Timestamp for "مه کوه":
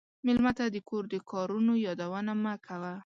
2.43-2.93